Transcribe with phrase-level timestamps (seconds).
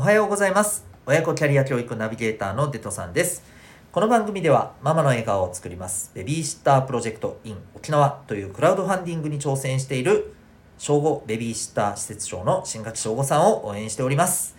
[0.00, 0.86] おはようございます。
[1.04, 3.42] 親子キャリア教育ナビゲーターのデトさんです。
[3.92, 10.32] この番組ではママの笑顔を作りますベビーシッタープロジェクト in 沖縄というクラウドファンディングに挑戦している
[10.78, 14.56] 小5ベビーシッター施設長の新垣小5さんを応援しております。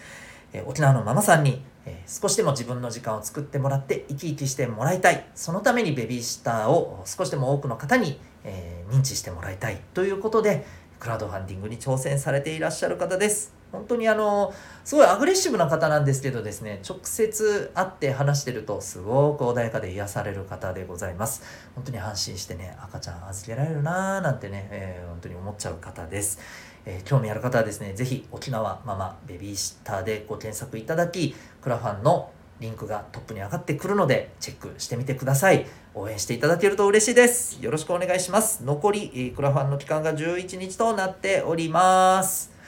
[0.54, 5.26] え沖縄のママさんにえ少しでも自分の時間を作ってもらって生き生きしてもらいたい。
[5.34, 9.82] そのためにベビーシッターを少しでも多くの方に、えー、認知してもらいたい。
[9.96, 10.68] ということで
[11.00, 13.61] クラウドファンディングに挑戦されていらっしゃる方です。
[13.72, 14.54] 本当にあの
[14.84, 21.44] すごいアグレッシブな方なんですけどですね直接会って話してるとすごく穏やかで癒される方でございます
[21.76, 26.40] 本当に安心してね赤ちゃん預けられるなーなんてね、えー、本当に思っちゃう方です
[26.86, 35.66] えー、興味ある方はですね、ぜひ沖縄ママベビーシッターでご検索いただき、クラファンのリンクがトップに上がってくるので、チェックしてみてください。
[35.94, 37.64] 応援していただけると嬉しいです。
[37.64, 38.64] よろしくお願いします。
[38.64, 42.61] 残り、クラファンの期間が11日となっております。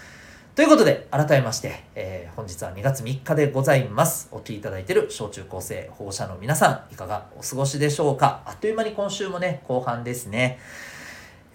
[0.56, 4.30] ということで、改めまして、えー、本日は2月3日でございます。
[4.32, 8.44] お聴きいただいている小中高生保護者の皆さん、いかがお過ごしでしょうか？
[8.46, 10.60] あっという間に今週もね、後半ですね。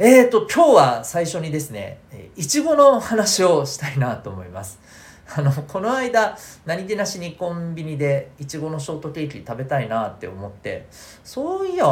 [0.00, 2.00] えーと、今日は最初にですね、
[2.34, 4.80] いちごの話をしたいなと思います。
[5.32, 6.36] あの、この間、
[6.66, 10.88] 何気なしにコンビニでいちごのショートケーキ食べたいなって思って、
[11.22, 11.86] そういや、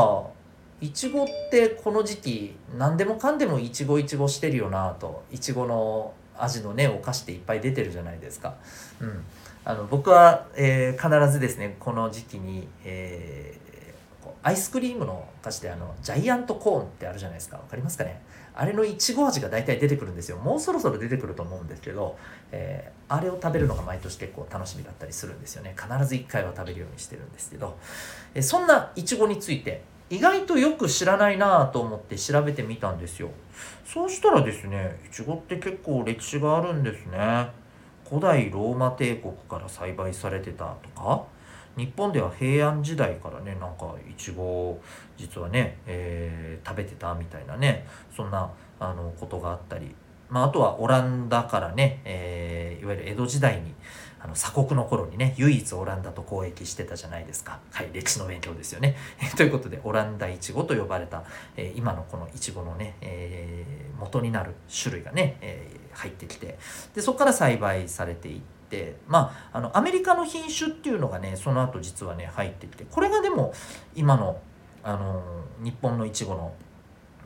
[0.81, 8.55] いちごってこの時期、何でもかんでもいちごいちごしてるよなと、いちごの味のね、お菓子っていっぱい出てるじゃないですか。
[9.01, 9.25] うん。
[9.65, 13.67] あの、僕は、えー、必ずですね、この時期に、えー
[14.47, 18.23] アイスクリームのお菓子であのジャイアントコーンってあるじゃないですか分かりますかね？
[18.55, 22.17] あれのいちご味が大体出てくるんですよもうそろそろ出てくると思うんですけど、
[22.53, 27.77] えー、あれを食べるのが毎年結構楽しみだったりするんですよね必ず1回は食べるようにしてるんですけど、
[28.35, 33.31] え、そんないちごについて意外とよく知らないなと思って調べてみたんですよ。
[33.85, 37.49] そうしたらですねいちごって結構歴史があるんですね。
[38.09, 41.25] 古代ローマ帝国から栽培されてたとか。
[41.77, 44.81] 日本では平安時代からねなんかいちご
[45.19, 48.51] 実はね、えー、食べてたみたいなねそんな
[48.81, 49.95] あのことがあったり、
[50.31, 53.75] まあ、あとはオランダからね、えー、いわゆる江戸時代に
[54.27, 57.61] あの鎖国の頃にね唯一オランダと交易してたじゃないですか。
[57.71, 58.97] はい歴史の勉強ですよね。
[59.39, 61.23] ということでオランダいちごと呼ばれた、
[61.57, 66.59] えー、今のこのいちごのね、えー、元になる種類がね、えー、入ってきて
[66.95, 73.55] でそこから栽培されていってっまああのアメリカの品種っていうのがねその後実はね入ってきてこれがでも
[73.95, 74.41] 今の
[74.83, 75.23] あの
[75.61, 76.53] 日本のいちごの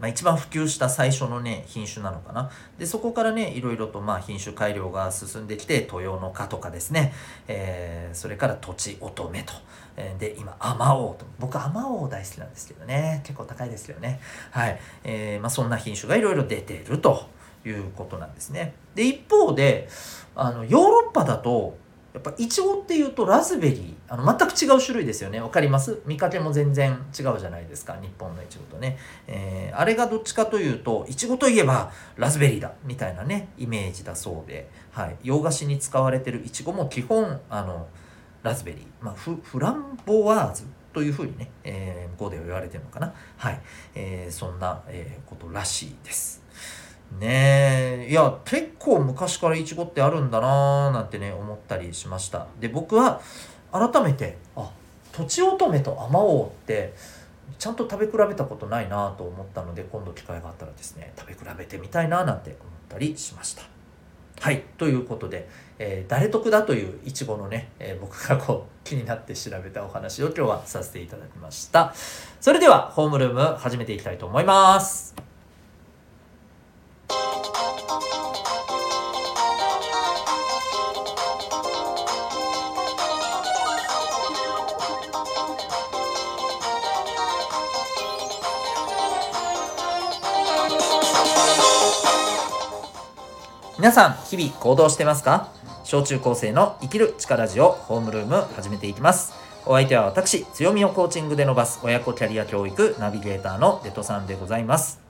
[0.01, 2.51] まあ、一番普及した最初のね品種なのかな。
[2.79, 7.13] でそこからねいろいろとまあ品種改良が進んできて豊の花とかですね、
[7.49, 9.53] えー、それから土地乙女と、
[9.97, 11.27] え、で今アマオと。
[11.39, 13.21] 僕アマオ大好きなんですけどね。
[13.25, 14.21] 結構高いですよね。
[14.51, 17.29] はい、えーまあ、そんな品種がいろいろ出ていると
[17.67, 18.75] いうことなんですね。
[18.95, 19.89] で一方で
[20.35, 21.77] あのヨーロッパだと
[22.13, 25.41] やっぱイチゴっていうとラズベリーあの全く違う種類ですよね。
[25.41, 26.01] わかります？
[26.07, 28.99] 見かけも全然違うじゃないですか日本のイチゴとね、
[29.29, 37.87] えー、あれがどっちかというとイチゴといえばラズベリーだみたいなねイメージだそうで、はい、洋菓子に使われてるイチゴも基本あの
[38.43, 43.15] ラズベリー、まあ、フフランボワーズというふうにね、えー、語では言われてるのかな。
[43.37, 43.61] はい、
[43.95, 46.43] えー、そんな、え、ことらしいです。
[47.19, 48.11] ねえ。
[48.11, 52.47] いや結構昔からいちごってあるんだなーなんてね思ったりしました。
[52.61, 53.21] で僕は
[53.73, 54.71] 改めてあ
[55.13, 56.95] とちおとめとあまおうって
[57.59, 63.63] ちゃんと食べ比べたことないなと思ったので今度機会があったらですね食べ比べてみたいななんて思ったりしました。
[64.41, 64.63] はい。
[64.79, 65.49] ということで、
[65.79, 71.93] えー、誰得だといういちごのね、えー、僕がこう気になって調べたお話を今日はさせていただきました。
[72.41, 75.30] それではホームルーム始めていきたいと思います。
[93.79, 95.49] 皆さん、日々行動してますか？
[95.85, 99.33] 小中高生の生きる力ジオホームルーム始めていきます。
[99.67, 105.01] お相手は私、強みをコーチングで伸ばす親子キャリア教育ナビゲーターのデトさんでございます。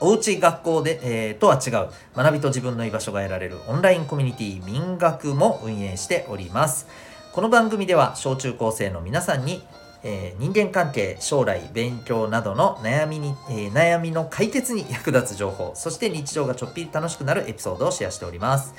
[0.00, 6.86] おうち学校で、えー、とは違う学びと自分の居場所が得られるオンラインコミュニティ民学も運営しております。
[7.32, 9.62] この番組では小中高生の皆さんに
[10.06, 18.74] えー、人間関係、将来、勉強などの悩みに、えー、悩みの解決に役立つ情報、そして日常がちょっぴり楽しくなるエピソードをシェアしております。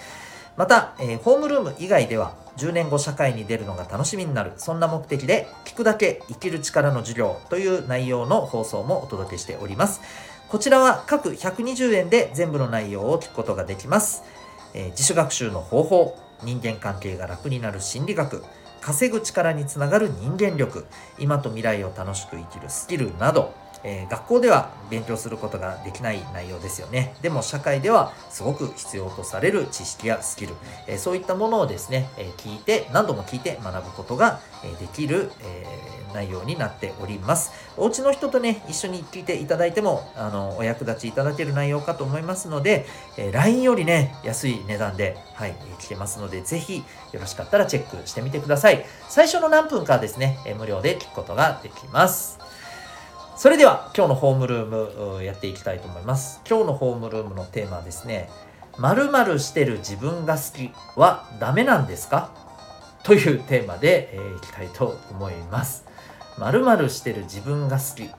[0.55, 10.01] また、えー、ホームルーム以外では、10年後社会に出るのが楽しみになる、そんな目的で、聞くだけ生きる力の授業という内容の放送もお届けしております。
[10.47, 14.23] こちらは各120円で全部の内容を聞くことができます。
[14.75, 18.43] え自主学習の方法、人間関係が楽になる心理学
[18.85, 20.85] 稼ぐ力につながる人間力。
[21.17, 23.51] 今と未来を楽しく生きるスキルなど。
[23.83, 27.15] えー、学校では勉強することができない内容ですよね。
[27.21, 30.53] でも社会ではすごく必要とされる知識やスキル、
[30.87, 35.65] えー、そういったものをですね、え、聞いて、何度も聞いて学ぶことが、えできる、え
[36.15, 37.51] 内容になっております。
[37.77, 42.85] お家の人とね、一緒に聞いていただいても、あの、お役立ちいただける内容かと思いますので、
[43.17, 48.85] え LINE よりね、安い値段で、はい、聞けますので、ぜひよろしかったらチェックしてみてください。
[49.09, 52.39] 最初の何分かですね、え無料で聞くことができます。
[53.37, 56.41] それでは今日のホームルームやっていきたいと思います。
[56.49, 58.29] 今日のホームルームのテーマはですね、
[58.77, 62.31] 〇〇してる自分が好きはダメなんですか？
[63.03, 65.83] というテーマで、えー、いきたいと思います。
[66.37, 68.09] 〇〇してる自分が好き。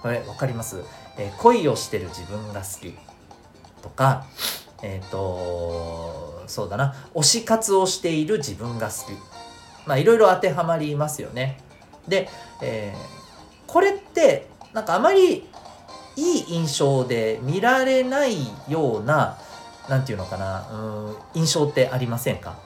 [0.00, 0.80] これ分かります、
[1.18, 2.94] えー、恋をしてる自分が好き
[3.82, 4.26] とか、
[4.82, 8.96] えっ、ー、と、そうだな、推し活をしている自分が好き。
[9.86, 11.58] まあいろいろ当てはまりますよね。
[12.06, 12.28] で、
[12.62, 13.16] えー
[13.66, 14.05] これって
[14.72, 15.48] なんかあまり
[16.16, 18.36] いい印象で見られない
[18.68, 19.38] ような
[19.88, 20.76] 何て言うのかなう
[21.10, 22.56] ん印象ってありませんか？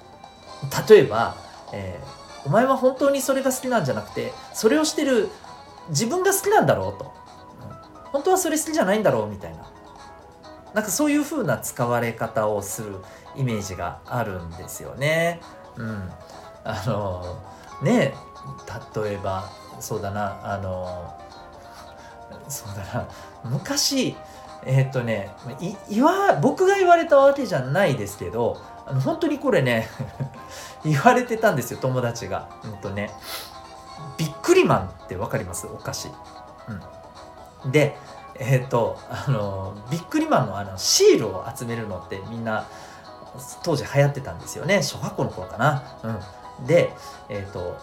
[0.88, 1.37] 例えば、
[1.73, 5.29] えー、お前は本当にそれが好きなんじゃなくてそれをしてる
[5.88, 7.12] 自分が好きなんだろうと、
[7.62, 9.67] うん、本当はそれ好きじゃないんだろうみたいな。
[10.73, 12.94] なんかそういう風な使われ方をする
[13.35, 15.41] イメージがあるんですよね。
[15.76, 16.08] うん、
[16.62, 17.43] あの
[17.82, 18.14] ね
[18.94, 19.50] 例えば
[19.81, 21.19] そうだなあの
[22.49, 23.09] そうだな
[23.44, 24.17] 昔
[24.65, 25.31] えー、っとね
[25.88, 29.88] いわ僕が言われたわけじゃないですけどあの本当にこれね
[30.85, 32.49] 言われてたんですよ友達が。
[32.65, 33.11] うんとね
[34.17, 35.67] ビックリマンって分かります？
[35.67, 36.11] お菓子。
[37.65, 37.97] うん、で
[38.35, 42.67] えー、っとあのビックリマンのあのシールを集めるのってみんな
[43.62, 45.82] 当時流行ってたんですよね小学校の頃かな。
[46.61, 46.94] うん、で
[47.29, 47.79] えー、っと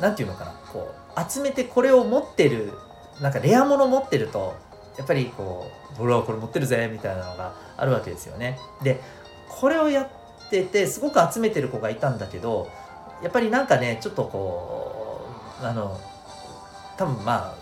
[0.00, 2.78] 何て言うのかなこう集めてこれを持ってる
[3.20, 4.54] なんかレアもの持ってると
[4.96, 8.58] やっぱりこう「俺はこれ持ってるぜ」みたいなのがあるわけですよね。
[8.82, 9.00] で
[9.48, 10.08] これをやっ
[10.50, 12.68] ててすごく集めてる子がいたんだけど
[13.22, 15.26] やっぱりなんかねちょっとこ
[15.62, 15.98] うあの
[16.96, 17.61] 多分まあ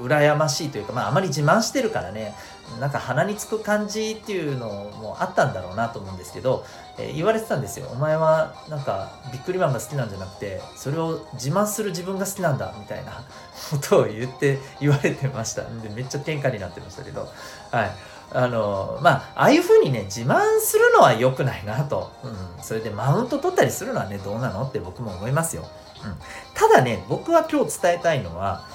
[0.00, 2.34] 羨ましいというか、まあ、あまり自慢してるからね
[2.80, 6.64] なんか鼻につく感じっていうのもあったんだろうなと思うんですけど、
[6.98, 7.88] えー、言われてたんですよ。
[7.90, 13.24] お前はなんかビックリマンが好きなんじゃなくてそれを自慢する自分が好きなんだみたいな
[13.70, 15.62] ことを言って言われてました。
[15.62, 17.28] でめっちゃ喧嘩になってましたけど。
[17.70, 17.90] はい。
[18.30, 22.28] あのまあああいうふうにね自慢するのは良くないなと、う
[22.60, 25.66] ん、それでマウント取ったりするのはねどうなのって僕も思いますよ、
[26.04, 26.14] うん、
[26.52, 28.66] ただね僕は今日伝えたいのは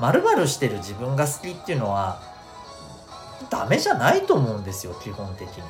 [0.00, 2.20] まるしてる自分が好きっていうのは
[3.50, 5.62] ダメじゃないと思うんですよ基本的に。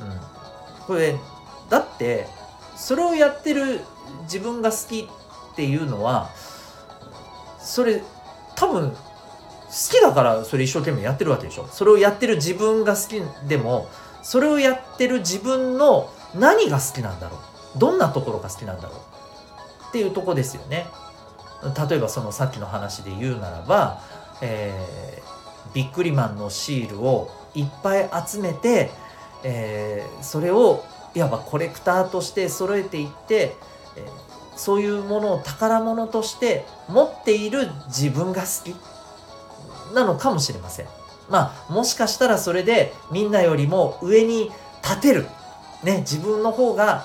[0.00, 0.20] うん、
[0.86, 1.16] これ
[1.68, 2.26] だって
[2.76, 3.80] それをやってる
[4.22, 5.08] 自分が好き
[5.52, 6.30] っていうのは
[7.58, 8.02] それ
[8.56, 8.96] 多分好
[9.90, 11.66] きだからそれ一生懸命やってるわけでしょ。
[11.66, 13.88] それをやってる自分が好きでも
[14.22, 17.38] それをやってる自分の何が好きなんだろ
[17.76, 17.78] う。
[17.78, 18.98] どんなところが好きなんだろう。
[19.88, 20.86] っていうとこですよね。
[21.88, 24.00] 例えばそのさっきの話で言うならば、
[24.40, 28.90] えー、ビックリマンのシールをいっぱい集めて、
[29.44, 33.54] えー、それをいわばコレクターとして揃えていって、
[33.96, 40.86] えー、そういうものを宝物として持っている自分が好きなのかもしれません。
[41.28, 44.50] まあもしかしたらそれでみんなよりも上に
[44.82, 45.26] 立てる、
[45.84, 47.04] ね、自分の方が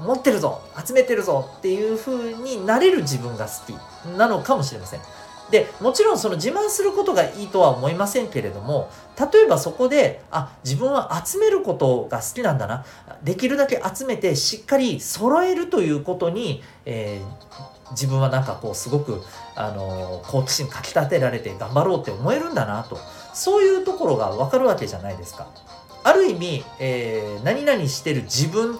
[0.00, 5.00] 持ってるぞ集めてるぞっていう風になれる自分が好きなのかもしれません。
[5.50, 8.90] でもちろんその自慢することがいいとは思いませんけれども
[9.32, 12.86] 例えばそこであ自分は集めることが好きなんだな
[13.22, 19.20] できるだけ集めてしっかり揃えるということに、えー、自分はなんかこうすごく、
[19.54, 22.98] あの好奇心かきたてられて頑張ろうって思えるんだなと
[23.34, 25.46] そういうところが分かるわけじゃないですか。
[26.04, 28.78] ある意味、えー、何々してる自分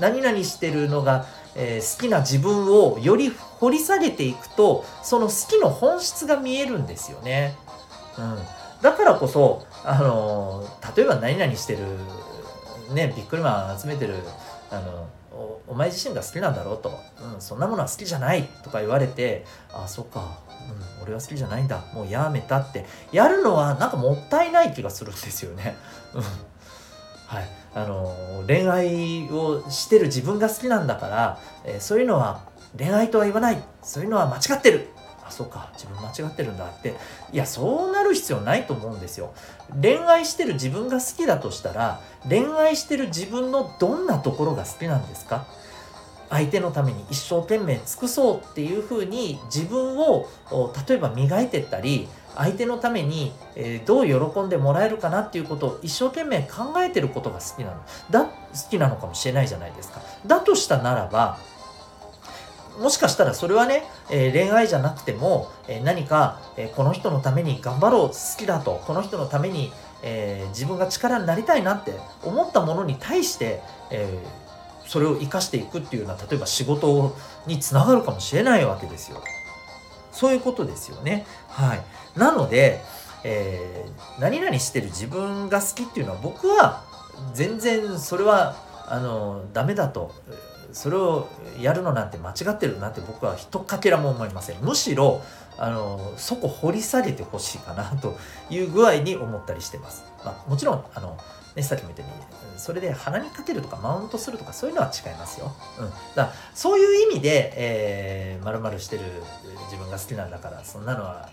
[0.00, 1.26] 何々してるのが
[1.60, 7.56] えー、好きな自分をより掘り下げていくとその好きの本質が見えるんですよね。
[8.16, 8.38] うん、
[8.80, 11.80] だからこそ、あのー、例えば何々してる、
[12.94, 14.14] ね、ビックリマン集めてる、
[14.70, 16.92] あのおお前自身が好きなんだろうと、
[17.34, 20.38] うん、そんなものは好きじゃないとか言われてあそっか、
[20.98, 21.82] うん、俺は好きじゃないんだ。
[21.92, 22.84] もうやめたって。
[23.10, 25.76] やるのはなんかもったいない気がするんですよね。
[26.14, 26.22] うん。
[27.28, 32.40] はい、あの恋愛をしてる自分が好きなんだから、えー、そういうのは
[32.76, 33.62] 恋愛とは言わない。
[33.82, 34.88] そういうのは間違ってる。
[35.26, 35.70] あそうか。
[35.74, 36.94] 自分間違ってるんだって。
[37.32, 39.34] いやそうなる必要ないと思うんですよ。
[39.80, 45.46] 恋愛してる自分が好きだとしたら恋愛してる自分のどんなところが好きなんですか？
[46.30, 50.26] 相手のために一生懸命尽くそうっていうふうに自分を
[50.88, 52.06] 例えば磨いてったり
[52.38, 57.76] 相手のために、えどう喜んでもらえるかなっていうことを一生懸命考えてることが好きなの。
[58.10, 58.30] だ好
[58.70, 60.00] きなのかもしれないじゃないですか。
[60.24, 61.38] だとしたならば
[62.80, 68.80] もしかしたらそれはね、えー、恋愛じゃなくても、えー、何か、え、この人のために頑張ろう好きだと。
[68.86, 71.92] この人のために、え自分が力になりたいなって
[72.22, 74.16] 思ったものに対して、え
[74.86, 77.16] それを生かしていくっていうような例えば仕事
[77.46, 79.20] につながるかもしれないわけですよ。
[80.18, 81.24] そういうことですよね。
[81.48, 82.18] はい。
[82.18, 82.80] なので、
[83.22, 86.82] えー、何々してる自分が好きっていうのは僕は
[87.34, 88.56] 全然それは
[88.88, 90.12] あのダメだと
[90.72, 91.28] それを
[91.60, 95.22] やるのなんて間違ってるなんて僕はひとかけらも思いませんむしろ
[95.56, 98.16] あのそこ掘り下げてほしいかなと
[98.50, 101.16] いう具合に思ったりしてます、まあ、もちろんあの、
[101.54, 102.08] ね、さっきも言ったよ
[102.50, 109.02] うにそれで鼻にかけるとかマウントするとかそういうのは違いますよ、うん、だからそういう意味で、えー、丸々してる
[109.64, 111.28] 自分が好きなんだからそんなのは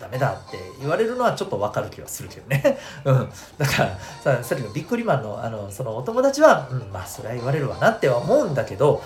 [0.00, 2.78] ダメだって言われるのはちょっとわかる気はするけどね。
[3.04, 3.32] うん。
[3.58, 9.02] だからさ、さっきのビックリマンのあの、そのお友達は、うん、まあそれは言われるわなっては思うんだけど、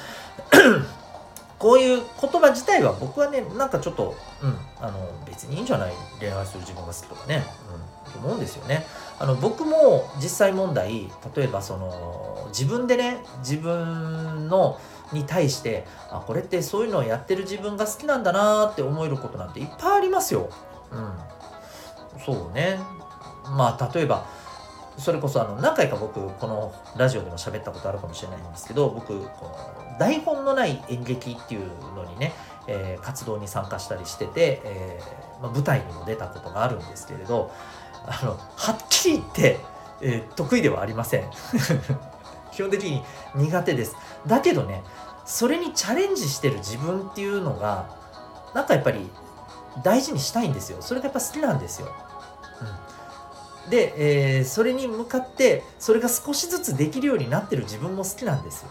[1.59, 7.45] こういう言葉自体は僕はね、なんかちょっと、うん、あの、別にいいんじゃない恋愛する自分が好きとかね、
[8.07, 8.87] うん、と思うんですよね。
[9.19, 14.79] あの、僕も実際問題、例えばその、自分でね、自分の、
[15.13, 20.49] に対してあこれってそういうのをやってる自分が好きなんだなって思えることなんていっぱいありますよ。
[20.93, 22.79] うん、そうね
[23.57, 24.27] まあ例えば
[24.99, 32.33] それこそあの何回か僕このラジオでも喋ったことあるかもしれないんですけど僕この台本のない演劇っていうのにね、
[32.67, 37.53] えー、活動に参加したりしてて、えー、まあ、舞台にも出たことがあるんですけれど
[38.07, 39.61] あのはっきり言って、
[40.01, 41.31] えー、得意ではありません。
[42.53, 43.03] 基本的に
[43.35, 43.97] 苦手です。
[44.27, 44.85] だけどね
[45.25, 47.89] それにチャレンジしてる自分っていうのが
[48.55, 49.11] なんかやっぱり
[49.83, 50.79] 大事にしたいんですよ。
[50.81, 51.89] それがやっぱ好きなんですよ、
[53.71, 58.71] で、えー、それに向かってそれが少しずつできるようになってる自分も好きなんですよ。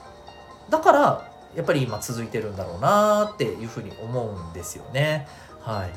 [0.70, 5.28] だからやっぱり今続いてるんだろうなっていうふうに思うんですよね。
[5.62, 5.90] はい。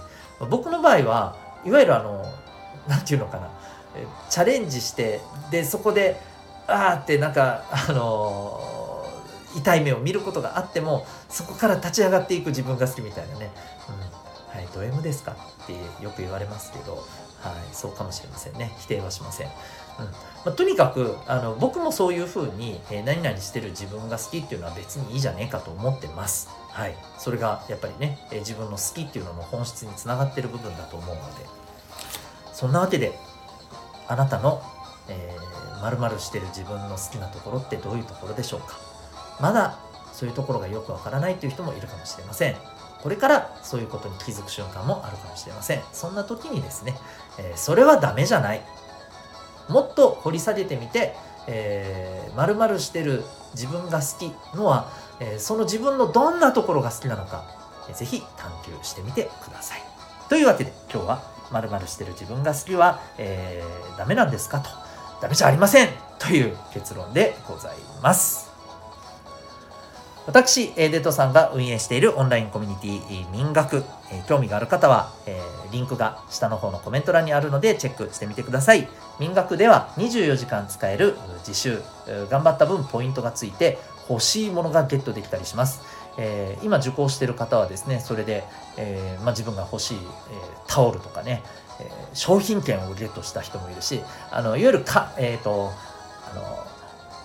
[0.50, 2.24] 僕の場合はいわゆるあの
[2.88, 3.50] 何て言うのかな。
[4.28, 6.20] チャレンジしてでそこで
[6.66, 13.50] ああってなんかあのー、痛い目を見ることがあってもそこから立ち上がっていく自分が好きみたいなね、
[13.88, 14.56] うん。
[14.56, 15.72] はい、ド M ですかって
[16.02, 17.02] よく言われますけど、
[17.48, 18.72] はい、そうかもしれませんね。
[18.78, 19.46] 否定はしません。
[19.46, 20.12] うんま
[20.46, 26.48] あ、とにかくあの僕もそういうふうに、えー、何々してる自分が好きっていうのは別にいいじゃねえかと思ってます。
[26.76, 31.46] はい、それがやっぱりね、えー、自分の好きっていうのの本質につながってる部分だと思うので
[32.52, 33.18] そんなわけで
[34.08, 34.60] あなたの、
[35.08, 38.78] えー、〇〇してる自分の好きなところってどういうところでしょうか
[39.40, 39.78] まだ
[40.12, 42.56] そういうところがよくわからないという人もいるかもしれません。
[43.06, 45.82] これからそういうことに気づく瞬間もあるかもしれません。
[45.92, 46.98] そんな時にですね、
[47.38, 48.62] えー、それはダメじゃない。
[49.68, 51.14] もっと掘り下げてみて、
[51.46, 53.22] えー、丸々してる
[53.54, 57.44] 自分が好きのは、えー、その自分のどんなところが好きなのか、
[57.88, 59.82] えー、ぜひ探求してみてください。
[60.28, 61.22] というわけで今日は
[61.52, 64.68] 丸々してる自分が好きは、えー、ダメなんですかと。
[65.22, 65.90] ダメじゃありません。
[66.18, 68.45] という結論でございます。
[70.26, 73.84] 私、デトさんが運営しているオンラインコミュニティ民学、
[74.28, 75.12] 興味がある方は、
[75.70, 78.88] リンクが下の方のコメント欄にあるのでチェックしてみてください。
[79.20, 81.16] 民学では24時間使える
[81.46, 81.80] 自習、
[82.28, 83.78] 頑張った分ポイントがついて
[84.08, 85.82] 欲しいものがゲットできたりします。
[86.18, 88.44] えー、今受講している方はですね、それで、
[88.76, 90.06] えー、まあ、自分が欲しい、えー、
[90.66, 91.42] タオルとかね、
[91.78, 95.70] え商品券をゲットした人もいるし、あのいわゆるか、えっ、と、
[96.32, 96.66] あの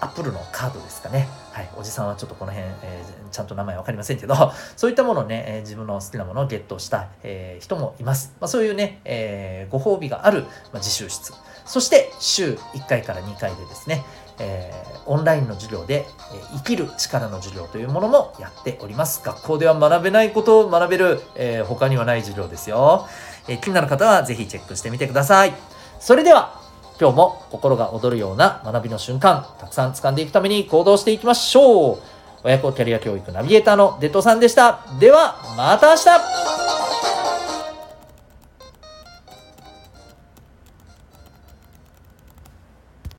[0.01, 1.29] アップルのカードですかね。
[1.51, 1.69] はい。
[1.77, 4.35] おじさんはちょっとこの辺、えー、ちゃんと名前わかりませんけど、
[4.77, 8.33] そういったものをね、えー、自分の好きなものをゲットした、えー、人もいます。
[8.39, 11.33] まあ、そういうね、えご褒美がある、まあ、自習室。
[11.65, 14.05] そして、週1回から2回でですね、
[14.39, 14.73] え
[15.05, 19.21] オンラインの授業で、え生きる力の授業というものもやっております。
[19.23, 23.07] 学校では学べないことを学べる、え他にはない授業ですよ。
[23.47, 25.53] え気になる方はぜひチェックしてみてください。
[25.99, 26.60] それでは、
[27.01, 31.99] 今日も心が躍るような学びの瞬間、たくさん掴んでいくために行動していきましょう。
[32.43, 34.81] 親子キャリア教育ナビゲーターのデトさんでした。
[34.99, 36.80] では、また明日